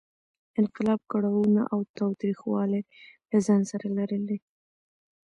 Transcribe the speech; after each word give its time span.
انقلاب 0.59 0.99
کړاوونه 1.11 1.61
او 1.73 1.79
تاوتریخوالی 1.97 2.81
له 3.29 3.37
ځان 3.45 3.61
سره 3.71 3.87
لرلې. 3.97 4.37